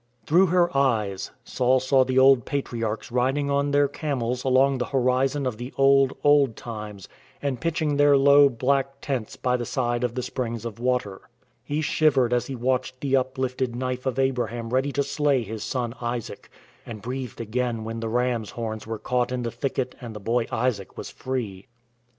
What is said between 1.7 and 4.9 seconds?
saw the old patriarchs riding on their camels along the